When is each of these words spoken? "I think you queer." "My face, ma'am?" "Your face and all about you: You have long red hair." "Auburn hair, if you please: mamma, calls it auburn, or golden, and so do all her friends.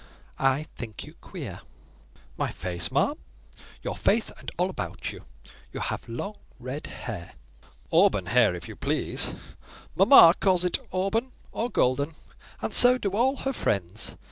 "I 0.39 0.65
think 0.77 1.05
you 1.05 1.13
queer." 1.13 1.61
"My 2.35 2.49
face, 2.49 2.91
ma'am?" 2.91 3.17
"Your 3.83 3.95
face 3.95 4.31
and 4.31 4.49
all 4.57 4.67
about 4.71 5.11
you: 5.11 5.25
You 5.71 5.79
have 5.79 6.09
long 6.09 6.37
red 6.57 6.87
hair." 6.87 7.35
"Auburn 7.91 8.25
hair, 8.25 8.55
if 8.55 8.67
you 8.67 8.75
please: 8.75 9.35
mamma, 9.95 10.33
calls 10.39 10.65
it 10.65 10.79
auburn, 10.91 11.33
or 11.51 11.69
golden, 11.69 12.15
and 12.63 12.73
so 12.73 12.97
do 12.97 13.11
all 13.11 13.35
her 13.45 13.53
friends. 13.53 14.15